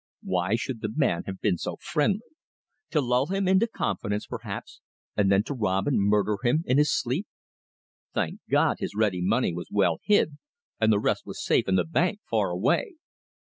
[0.23, 2.31] Why should the man have been so friendly?
[2.89, 4.81] To lull him into confidence, perhaps,
[5.15, 7.27] and then to rob and murder him in his sleep.
[8.11, 10.39] Thank God, his ready money was well hid,
[10.79, 12.95] and the rest was safe in the bank far away!